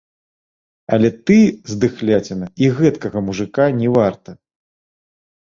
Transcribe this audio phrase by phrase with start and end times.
[0.95, 1.37] Але ты,
[1.73, 4.31] здыхляціна, і гэткага мужыка не варта!